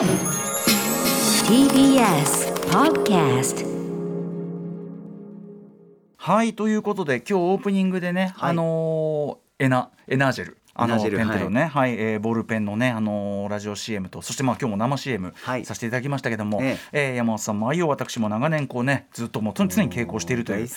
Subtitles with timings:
[0.00, 0.08] TBS
[2.70, 3.66] Podcast
[6.16, 8.50] はいということで今日オープニングでね、はい。
[8.50, 11.94] あのーエナエナージェルあのペンテルね、はい。
[11.94, 15.64] えーボールペンのね、あのーラジオ CM とそしてまあ今日も生 CM はい。
[15.64, 17.12] させていただきましたけども、ええ。
[17.12, 20.68] ー山本さんも愛用私も長年こうねずっともう常に傾向しているという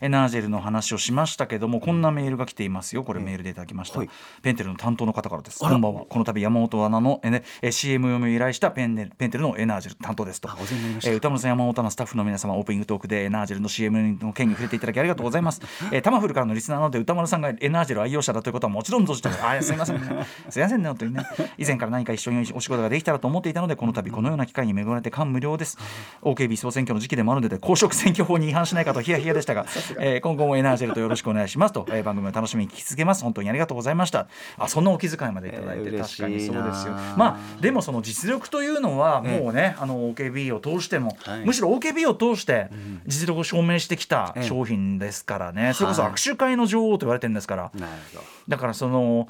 [0.00, 3.04] エナージェルの話をしましたけどもこんなメールが来ていますよ。
[3.04, 4.10] これメールでいただきました、はい。
[4.42, 5.58] ペンテルの担当の方からです。
[5.58, 6.04] こんばんは。
[6.08, 10.48] この度山本アナの、えーねえー CM 読みを依頼したペンネペンテルのエナージェル担当ですと。
[10.48, 15.60] えー歌丸さん山本アナスタッフの皆様オープニングトークでエナージェルの CM の件に触れていただきありがとうございます、
[15.92, 20.26] えー、タマフルからのリスナーなので歌丸さんがエナージェル愛用者だということはもちろん存じてますあーすいませんね。
[20.48, 21.24] すいませんね本当にね。
[21.58, 25.78] 以前から何か一緒にお仕事ができたらと思っていたのでこの度このような機会に恵まれて感無量です。
[26.22, 29.66] OKB 総選挙の時期でもあるので公職選挙法に違反しないかとヒヤヒヤでしたが、
[29.98, 33.22] えー今後もエナージェルとよろしくお願いしますと、えー番組を楽しみに聞き続けます。
[33.22, 34.26] 本当にありがとうございました。
[34.58, 36.94] あそんなお気遣いまでいただいて、えー確かにそうですよ。
[37.16, 41.44] まあでもその実力というのはええもうね、あの OKB を通しても、はい。
[41.44, 42.68] むしろ OKB を通して
[43.06, 44.42] 実力を証明してきたええ。
[44.44, 46.12] 商品ですからね、それこそはい。
[46.12, 48.24] 握手会の女王と言われてるんですから、なるほど。
[48.48, 49.28] だからその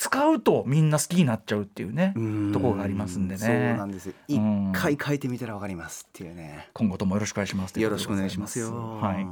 [0.00, 2.52] 使うとみんな好きになっちゃうっていうねうん。
[2.54, 3.38] ところがありますんでね。
[3.38, 4.14] そうなんです。
[4.28, 4.72] 一うん。
[4.72, 6.70] 回書いてみたらわかりますっていうね。
[6.72, 8.98] 今後ともよろしくお願いしますよろしくお願いしますよ。
[8.98, 9.26] はい、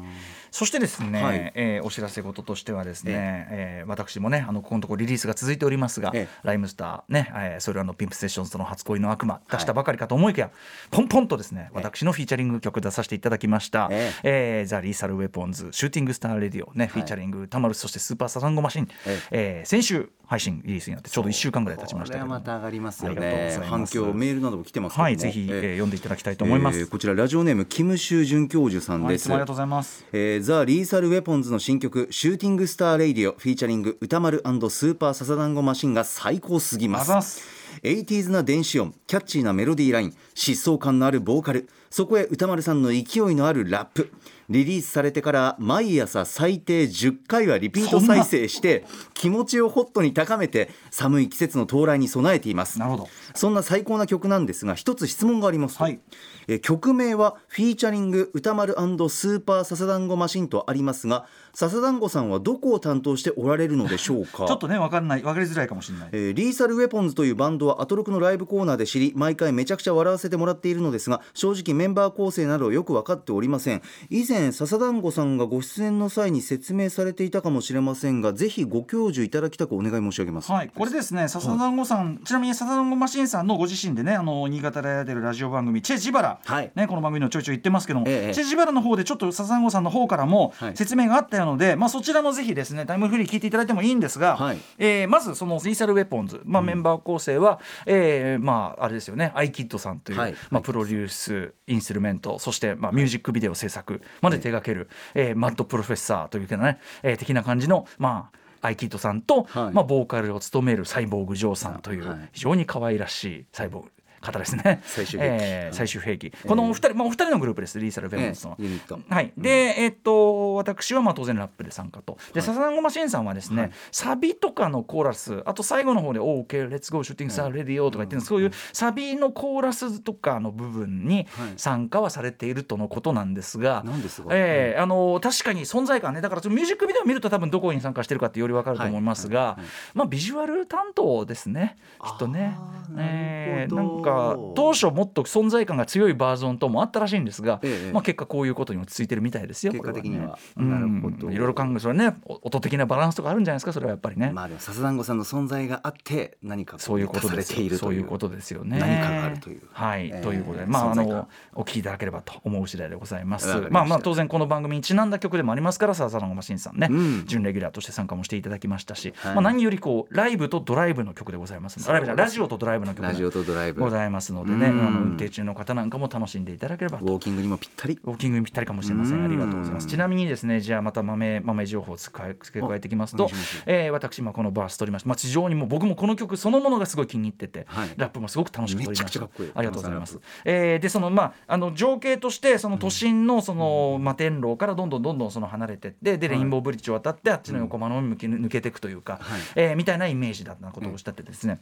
[0.51, 1.53] そしてですね、はい。
[1.55, 3.13] えーお知らせ事としてはですね、
[3.51, 6.39] えー私もねあのここのところリリースが続いておりますが、ええ。
[6.43, 10.51] ライムスターね、えーソイル＆ピンプセッションズとの初恋の悪魔出したばかりかと思いきや、
[10.91, 14.63] ポンポンとですね私のフィーチャリング曲出させていただきました「ええ。
[14.67, 19.21] ーザ・リーサル・ウェポンズシューティング・スター・レディオね」フィーチャリング、宇多丸そしてスーパーササダンゴマシン、え。
[19.31, 23.59] えー先週配信リリースになってちょうど1週間ぐらい経ちましたけどこれはまた上がりますよね。
[23.65, 29.25] 反響メールなども来てますけどもはいぜひ、えーえ読んでいただきたいと思います、えーこちらラジオネームキムシュ准教授さんはい、いです。
[29.25, 30.05] つもありがとうございます。
[30.13, 37.59] えーザ・リーサル・ウェポンズの新曲「シューティング・スター・レイディオ」フィーチャリング宇多丸スーパーササダンゴマシンが最高すぎます。
[37.83, 44.13] 80s な電子音キャッチーなメロディーライン疾走感のあるボーカルそこへ宇多丸さんの勢いのあるラップ。
[44.49, 52.79] リリースされてから毎朝最低10回はリピート再生して気持ちをホットに高めて寒い季節の到来に備えています。
[52.79, 53.09] なるほど。
[53.35, 56.01] そんな最高な曲なんですが一つ質問がありますと、はい。
[56.47, 61.27] えー曲名はフィーチャリング歌丸スーパーササダンゴマシンとありますが
[61.59, 64.47] 笹団子さんはどこを担当しておられるのでしょうか？
[64.47, 65.23] ちょっとね分かんない。
[65.23, 66.09] 分かりづらいかもしれない。
[66.13, 73.83] えーリーサルウェポンズというバンドはアトロクのライブコーナーで知り毎回めちゃくちゃ笑わせてもらっているのですが正直メンバー構成などよく分かっておりません。
[74.09, 80.53] 以前笹団子さんがご出演の際に説明されていたかもしれませんがぜひご教授いただきたくお願い申し上げます。
[80.53, 86.71] はい、これですね、笹団子さん、ちなみに笹団子マシンさんのご自身でね、あの新潟でやってるラジオ番組、チェジバラ、はい。
[86.77, 90.77] ね、この番組のちょいちょい言ってますけども、ええチェジバラの方でちょっと笹団子さんの方からもはい。
[90.77, 94.59] 説明があったようので、まあ、そちらもぜひですね、タイムフリー聞いていただいてもいいんですが、はい。
[94.79, 100.35] えーまずそのリーサルウェポンズ、まあ、メンバー構成は、えーまあ、あれですよね、アイキッドさんという、はい。
[100.51, 108.31] まあ、プロデュース、インストゥルメント、そして、まあ、ミュージックビデオ制作まで手掛ける、えーマッドプロフェッサーというようなね、えー的な感じの、ま
[108.61, 109.73] あ、アイキッドさんと、はい。
[109.73, 112.29] まあ、ボーカルを務めるサイボーグ・ジョーさんというはい。
[112.33, 114.81] 非常に可愛らしいサイボーグ方ですね。
[114.85, 115.31] 最終兵器。
[115.31, 116.33] えー最終兵器。
[116.47, 118.57] このお二人、まあ、お二人のグループです、リーサル・ベモンズの。
[118.59, 118.99] ええユニット。
[119.09, 122.19] はい、で、えっと、私はまあ当然ラップで参加と。
[122.33, 131.53] で、笹団子マシンさんはですね、サビとかのコーラス、あと最後の方で、OK、Let's Go Shooting Star Radio とか言ってるんです、そういうサビのコーラスとかの部分にはい。
[131.57, 134.29] 参加はされているとのことなんですが、なんですが。
[134.33, 139.59] ええあの確かに存在感ねだからそのミュージックビデオを見ると多分どこに参加してるかってより分かると思いますが、
[139.95, 142.57] まあビジュアル担当ですねきっとね。
[142.97, 143.97] ええなるほど。
[143.97, 144.08] なんか
[144.55, 150.39] 当初もっと存在感が強いバージョンともあったらしいんですが、ええまあ、結果こういうことに落ち着いてるみたいですよ結果的には。
[150.55, 150.71] これね。
[150.73, 151.27] なるほど。
[151.29, 151.33] うん。
[151.33, 158.79] いろいろ考えそれねお音的なバランスとかあるんじゃないですかそれはやっぱりね、まあでも笹団子さんの存在があって何かこそういうことですされているといそういううことですよね。
[158.79, 159.63] 何かがあるという。
[159.73, 163.49] はい、えーということで、まあ、あの、お聞きいただければと思う次第でございます。
[163.71, 163.81] ま。
[163.83, 167.27] あ、まあ、当然、この番組にちなんだ曲でもありますから、さあ、サランゴマシンさんね、うん。
[167.27, 169.13] 準レギュラーとして参加もしていただきましたし。
[169.17, 169.35] はい。
[169.35, 171.79] まあ、何より、こう、ライブとドライブの曲でございます。
[171.91, 174.77] ライブラジオとドライブの曲ラジオでとドライブざいますのでね、あうん。
[174.77, 177.05] の運転中の方なんかも楽しんでいただければと。
[177.05, 177.99] ォーキングにもぴったり。
[178.05, 179.23] ウォーキングにぴったりかもしれませうん。
[179.23, 179.25] ん。
[179.25, 179.87] ありがとうございます。
[179.87, 182.17] ちなみにですね、じゃあまた豆豆情報を付
[182.53, 183.31] け加えていきますと
[183.67, 185.09] えー私今このバース撮りました。
[185.09, 187.91] まあ非常にもう僕もこの曲そのものがすごい気に入ってて、はい。
[187.97, 189.25] ラップもすごく楽しく撮りました。
[189.55, 190.19] ありがとうございます。
[190.45, 199.41] えーでそのまああの情景としてその都心のその摩天楼からどんどんどんどんその離れてってでレインボーブリッジを渡ってあっちの横浜の向け抜けていくというか、はい。
[199.57, 201.61] えーみたいなイメージだったことをおっしゃっててですね。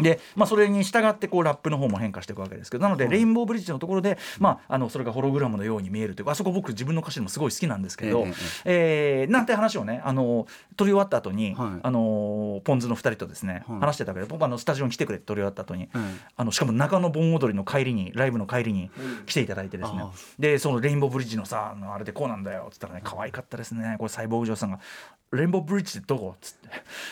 [0.00, 8.26] で、まあ、それに従ってこうラップの方も変化していくわけですけどなので、レインボーブリッジのところで、まあ、あのそれがホログラムのように見えるというかあそこ僕自分の歌詞でもすごい好きなんですけど、
[8.64, 10.46] ええーなんて話をねあの
[10.76, 11.80] 撮り終わった後に、はい。
[11.82, 13.80] あのポンズの2人とですね、はい。
[13.80, 18.90] 話してたけど僕あのスタジオに来てくれって撮り終わった後に、うんあのしかも中野盆踊りの帰りにライブの帰りに
[19.26, 20.04] 来ていただいてですね、
[20.38, 23.96] でそのレインボーブリッジのさあのあれでこうなんだよっつったらね可愛かったですね。
[23.98, 24.80] これサイボーグ嬢さんが
[25.36, 26.64] 「レインボーブリッジってどこ?」っつって。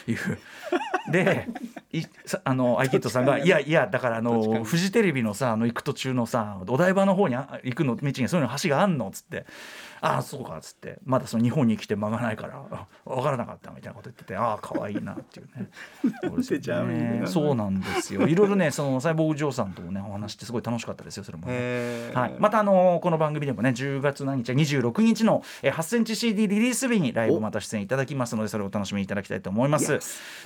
[0.06, 1.12] 言う。
[1.12, 1.48] で
[1.92, 9.46] いさあのアイキッドさんが「いやいやだからあのフジテレビのさあの行く途中のさお台場の方にあ行くの道にそういうの橋があんの?」っつって
[10.00, 10.98] 「ああそうか」っつって。
[11.04, 15.68] まだその日本に来て間がないからあ分からなかったみたいなこと言っててああ可愛いなっていうね。
[16.22, 18.26] そうですよチャーミングなそうなんですよ。
[18.26, 22.10] いろいろねそのサイボーグ嬢さんともねお話してすごい楽しかったですよそれもね。
[22.14, 29.99] はい、またあのこの番組でもね10月何日26日のえー8センチ CD リリース日にライブまた出演いただきますのでそれをお楽しみいただきたいと思います。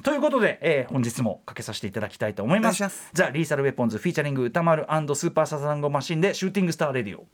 [0.03, 2.83] ということで、えー本日もかけさせていただきたいと思います
[3.13, 7.27] ザ・リーサル・ウェポンズフィーチャリング歌丸スーパーサザンゴマシンでシューティングスター・レディオ。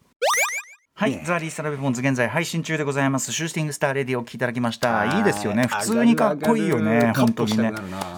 [0.94, 3.32] はい、ザ・リーサル・ウェポンズ現在配信中でございます。
[3.32, 5.66] シューティングスター・レディオをお聞きいただきましたはいいいですよね。
[5.66, 7.72] 普通にかっこいいよね本当にね。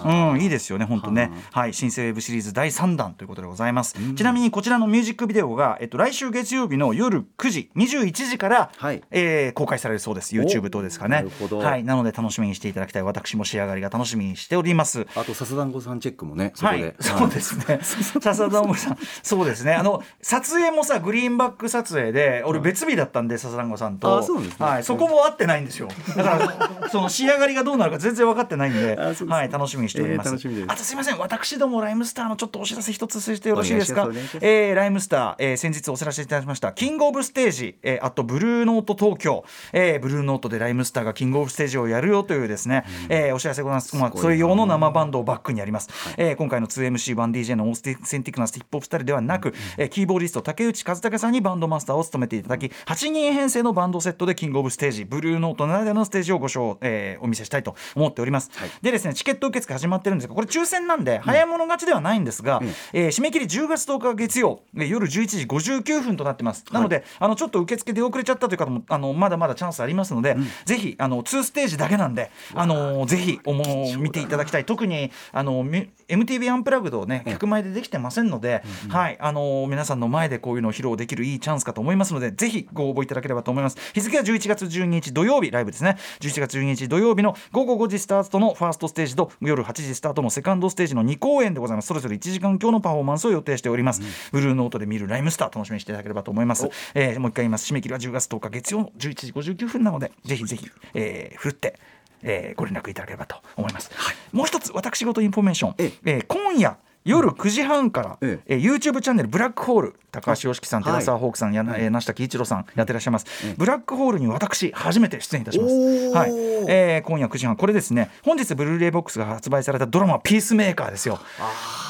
[0.05, 1.31] うんいいですよね本当ね。
[1.51, 3.95] はい新生ウェブシリーズ第3弾ということでございます。
[4.15, 9.01] ちなみにこちらのミュージックビデオがえっと来週月曜日の夜9時21時からはい。
[9.09, 10.35] えー公開されるそうです。
[10.35, 11.15] YouTube 等ですかね。
[11.15, 11.59] なるほど。
[11.59, 13.03] はいなので楽しみにしていただきたい。
[13.03, 15.07] 私も仕上がりが楽しみにしております。
[15.15, 17.79] あと笹団子さんチェックもねそこはいで、、そうですね。
[17.81, 19.73] 笹田もさん、そうですね。
[19.73, 24.17] あの撮影もさ、グリーンバック撮影で、俺別日だったんで、笹団子さんと。
[24.17, 24.49] あそね。
[24.59, 25.87] はい、そこも合ってないんですよ。
[26.17, 28.97] だから、 その仕上がりがどうなるか全然分かってないんで、ね。
[29.27, 30.29] はい、楽しみにしております。
[30.29, 34.07] えーあとすみません、私どもライムスターのちょっとお知らせ一つさせてよろしいですか？
[34.41, 43.95] えーライムスター、えー先日お知らせいただきました、キングオブステージ、えーあとブルーノート東京、えーブルーノートでライムスターがキングオブステージをやるよというですね、えーお知らせございます。
[43.95, 45.89] まあ、それ用の生バンドをバックにあります。
[46.17, 58.51] えー今回の 2MC1DJ のオースティセンティックなスティップホップスタイルではなく、えーキーボーディスト竹内和武さんにバンドマスターを務めていただき、8人編成のバンドセットでキングオブステージ、ブルーノートならではのステージをご紹、えーお見せしたいと思っております。
[58.81, 62.61] でですね、チケット受付始まってるんですが、これ抽選なんで、早い者勝ちではないんですが、
[62.93, 66.65] えー締め切り10月10日月曜、えー夜11時59分となってます。
[66.71, 70.35] なので、あのちょっと受付出遅れちゃったという方も、あのまだまだチャンスありますので、
[70.65, 73.63] ぜひあの2ステージだけなんで、あのぜひおも
[73.97, 74.65] 見ていただきたい。
[74.65, 83.77] 特にあのみ MTV アンプラグドをね、100枚でできてませんので、はい、あの皆さんの前でこういうのを披露できるいいチャンスかと思いますので、ぜひご応募いただければと思います。
[83.93, 85.97] 日付は11月12日土曜日ライブですね。
[86.19, 91.87] 11月12日土曜日の午後5時スタートのファーストステージと夜8時スタートのセカンドステージの2公演でございます。
[91.87, 94.01] それぞれ1時間強のパフォーマンスを予定しております。
[94.31, 96.69] ブルーノートで見るライムスター楽しみにしていただければと思います。
[96.93, 97.71] えーもう一回言います。
[97.71, 101.79] 締め切りは10月10日月曜11時59分なので、ぜひぜひ、えー、ふるって。
[102.23, 103.91] えーご連絡いただければと思います。
[104.31, 110.91] もう一つ私事インフォメーション、ええー今夜夜9時半から、ええー YouTube チャンネルブラックホール高橋ヨシキさん、はい。
[110.91, 113.25] てらさわホークさん、柳下毅一郎さんやってらっしゃいます、
[113.57, 116.31] ブラックホールに私初めて出演いたします、はい。
[116.67, 117.55] えー今夜9時半。
[117.55, 118.09] これですね。
[118.23, 121.19] 本日ブルーレイボックスが発売されたドラマピースメーカーですよ。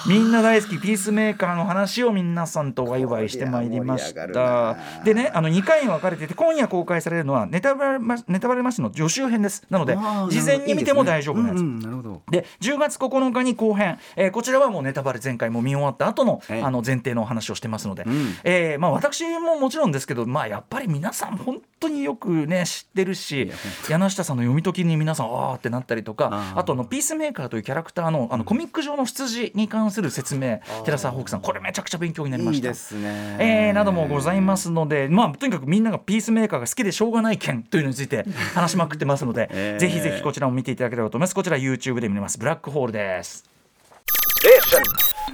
[0.07, 4.75] みんな大好きピースメーカーの話を皆さんとワイワイしてまいりました。
[5.03, 9.63] でねあの2回に分かれていて今夜公開されるのはネタバレまネタバレなしの助手編です。
[9.69, 9.95] なので
[10.29, 11.59] 事前に見ても大丈夫なやつ。
[11.59, 12.21] うんうんなるほど。
[12.29, 16.61] で10月9日に後編、えーこちらはもうネタバレ前回も見終わった後のええ。
[16.61, 18.07] あの前提のお話をしてますので、ん
[18.43, 23.51] えーまあ、私ももちろんですけど、まあ、やっぱり皆さん本当によくね知ってるし
[23.89, 32.67] 柳下さんの読み解きに皆さんあーってなったりとかあとあのピースメーカーというキャラクターのあのコミック上の出自に関する説明寺澤ホークさんこれめちゃくちゃ勉強になりました。
[32.67, 41.35] いいですねえーなどもございますので、まあ、とにかくみんながピースメーカーが好きでしょうがない件というのについて 話しまくってますので、えーぜひぜひこちらも見ていただければと思います。
[41.35, 42.37] こちら YouTube で見れます。
[42.39, 43.43] ブラックホールです。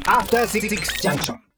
[0.07, 1.50] After Six Junction.